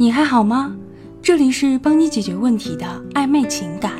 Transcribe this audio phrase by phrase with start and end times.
[0.00, 0.76] 你还好吗？
[1.20, 3.94] 这里是帮你解决问题的暧昧情感。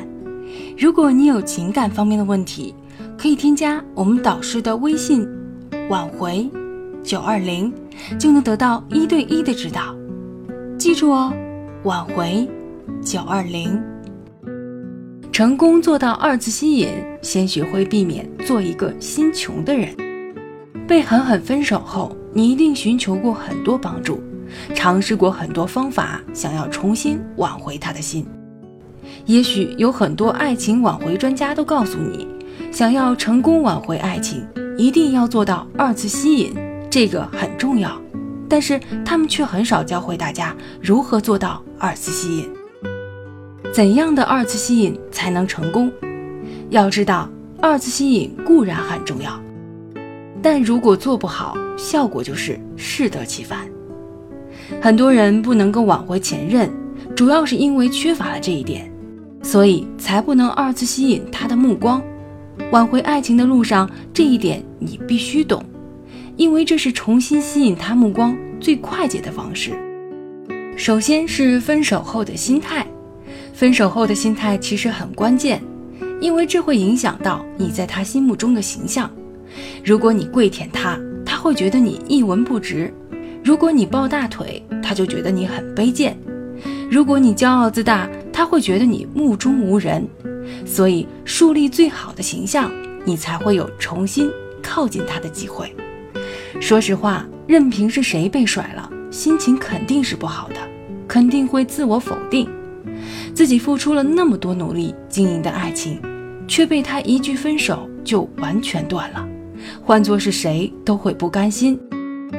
[0.77, 2.73] 如果你有情感方面的问题，
[3.17, 5.27] 可以添加我们导师的微信
[5.91, 6.49] “挽回
[7.03, 7.69] 九二零”，
[8.17, 9.93] 就能得到一对一的指导。
[10.77, 11.33] 记住哦
[11.83, 12.49] ，“挽回
[13.01, 13.77] 九二零”。
[15.33, 16.87] 成功做到二次吸引，
[17.21, 19.93] 先学会避免做一个心穷的人。
[20.87, 24.17] 被狠狠分手后，你一定寻求过很多帮助。
[24.73, 28.25] 尝试过很多方法，想要重新挽回他的心。
[29.25, 32.27] 也许有很多爱情挽回专家都告诉你，
[32.71, 34.45] 想要成功挽回爱情，
[34.77, 36.53] 一定要做到二次吸引，
[36.89, 37.99] 这个很重要。
[38.47, 42.49] 但是他们却很少教会大家如何做到二次吸引。
[43.71, 45.91] 怎样的二次吸引才能成功？
[46.71, 47.29] 要知道，
[47.61, 49.39] 二次吸引固然很重要，
[50.41, 53.67] 但如果做不好，效果就是适得其反。
[54.81, 56.69] 很多人不能够挽回前任，
[57.15, 58.91] 主要是因为缺乏了这一点，
[59.41, 62.01] 所以才不能二次吸引他的目光。
[62.71, 65.63] 挽回爱情的路上，这一点你必须懂，
[66.35, 69.71] 因为这是重新吸引他目光最快捷的方式。
[70.75, 72.85] 首先是分手后的心态，
[73.53, 75.61] 分手后的心态其实很关键，
[76.21, 79.09] 因为这会影响到你在他心目中的形象。
[79.83, 82.93] 如果你跪舔他，他会觉得你一文不值。
[83.49, 86.13] 如果你抱大腿，他就觉得你很卑贱；
[86.87, 90.07] 如果你骄傲自大，他会觉得你目中无人。
[90.67, 92.71] 所以，树立最好的形象，
[93.03, 94.29] 你才会有重新
[94.61, 95.75] 靠近他的机会。
[96.61, 100.57] 说实话，任凭是谁被甩了，心情肯定是不好的，
[101.07, 102.47] 肯定会自我否定。
[103.33, 105.99] 自己付出了那么多努力经营的爱情，
[106.47, 109.27] 却被他一句分手就完全断了，
[109.81, 111.79] 换做是谁都会不甘心。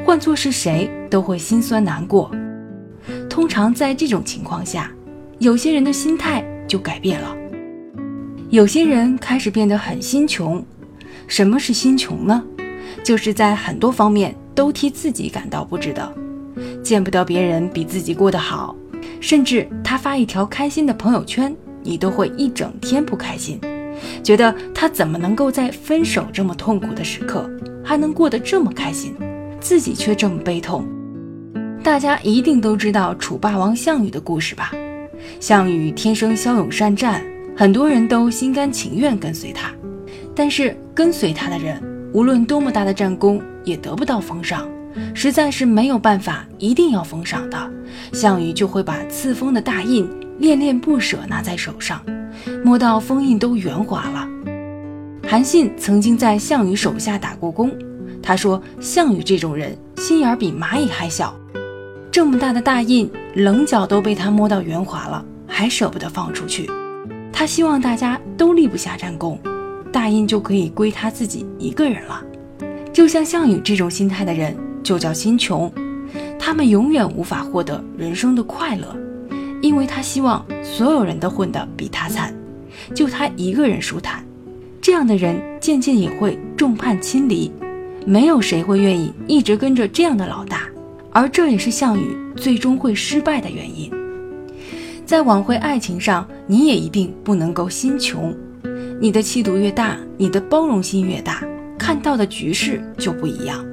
[0.04, 2.30] 换做是谁都会心酸难过。
[3.28, 4.90] 通常在这种情况下，
[5.38, 7.36] 有些人的心态就改变了，
[8.48, 10.64] 有些人开始变得很心穷。
[11.26, 12.42] 什么是心穷呢？
[13.04, 16.12] 就是在很多方面都替自己感到不值得，
[16.82, 18.74] 见不得别人比自己过得好，
[19.20, 23.60] 甚至他发一条开心的朋友圈，你都会一整天不开心，
[24.22, 27.48] 觉得他怎么能够在分手这么痛苦的时刻
[27.82, 29.14] 还能过得这么开心？
[29.60, 30.84] 自己却这么悲痛，
[31.82, 34.72] 大家一定都知道楚霸王项羽的故事吧？
[35.40, 37.24] 项羽天生骁勇善战，
[37.56, 39.70] 很多人都心甘情愿跟随他。
[40.34, 41.82] 但是跟随他的人，
[42.12, 44.68] 无论多么大的战功，也得不到封赏，
[45.14, 47.70] 实在是没有办法一定要封赏的。
[48.12, 50.08] 项羽就会把赐封的大印
[50.38, 52.02] 恋恋不舍拿在手上，
[52.62, 54.28] 摸到封印都圆滑了。
[55.26, 57.72] 韩信曾经在项羽手下打过工。
[58.22, 61.34] 他说：“项羽这种人心眼比蚂蚁还小，
[62.12, 66.68] 这么大的大印，棱角都被他摸到圆滑了，还舍不得放出去。
[67.32, 69.38] 他希望大家都立不下战功，
[69.92, 72.20] 大印就可以归他自己一个人了。
[72.92, 75.72] 就像项羽这种心态的人，就叫心穷。
[76.36, 78.96] 他们永远无法获得人生的快乐，
[79.62, 82.34] 因为他希望所有人都混得比他惨，
[82.92, 84.24] 就他一个人舒坦。
[84.80, 87.52] 这样的人渐渐也会众叛亲离。”
[88.06, 90.62] 没有谁会愿意一直跟着这样的老大，
[91.12, 93.90] 而这也是项羽最终会失败的原因。
[95.04, 98.34] 在挽回爱情上，你也一定不能够心穷。
[99.00, 101.42] 你的气度越大，你的包容心越大，
[101.78, 103.64] 看到的局势就不一样，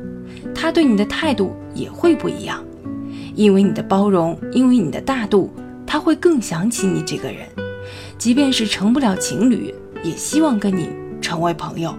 [0.56, 2.64] 他对你的态度也会不一样。
[3.36, 5.52] 因为你的包容，因为你的大度，
[5.86, 7.48] 他会更想起你这个人，
[8.18, 9.74] 即便是成不了情侣，
[10.04, 10.90] 也希望跟你
[11.22, 11.94] 成为朋友。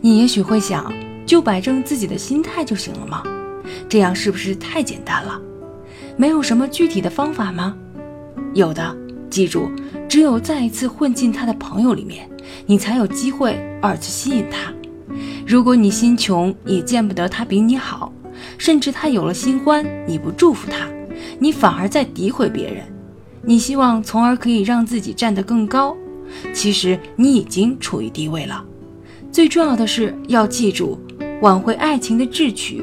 [0.00, 0.92] 你也许会想。
[1.28, 3.22] 就摆正自己的心态就行了吗？
[3.88, 5.40] 这样是不是太简单了？
[6.16, 7.76] 没有什么具体的方法吗？
[8.54, 8.96] 有的，
[9.30, 9.70] 记住，
[10.08, 12.28] 只有再一次混进他的朋友里面，
[12.66, 14.72] 你才有机会二次吸引他。
[15.46, 18.12] 如果你心穷，也见不得他比你好，
[18.56, 20.86] 甚至他有了新欢，你不祝福他，
[21.38, 22.84] 你反而在诋毁别人。
[23.42, 25.96] 你希望从而可以让自己站得更高，
[26.52, 28.64] 其实你已经处于低位了。
[29.30, 30.98] 最重要的是要记住。
[31.40, 32.82] 挽回爱情的智取